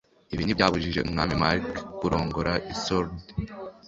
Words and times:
Ibi 0.33 0.43
ntibyabujije 0.43 0.99
umwami 1.07 1.33
Mark 1.41 1.67
kurongora 1.99 2.53
Isolde 2.73 3.21